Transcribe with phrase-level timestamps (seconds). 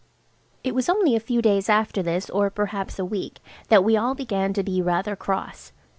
[0.63, 4.15] It was only a few days after this, or perhaps a week, that we all
[4.15, 5.73] began to be rather cross.